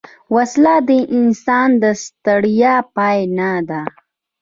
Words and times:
وسله 0.35 0.75
د 0.89 0.91
انسان 1.17 1.69
د 1.83 1.85
ستړیا 2.03 2.75
پای 2.95 3.19
نه 3.37 3.51
ده 3.69 3.81